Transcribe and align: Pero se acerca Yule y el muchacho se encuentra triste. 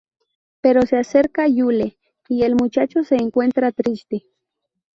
Pero 0.61 0.81
se 0.81 0.97
acerca 0.97 1.47
Yule 1.47 1.95
y 2.27 2.41
el 2.41 2.55
muchacho 2.55 3.03
se 3.03 3.17
encuentra 3.17 3.71
triste. 3.71 4.23